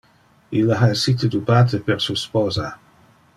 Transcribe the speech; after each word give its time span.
Ille 0.61 0.77
ha 0.79 0.87
essite 0.93 1.29
dupate 1.35 1.81
per 1.91 2.01
su 2.07 2.17
sposa. 2.23 2.73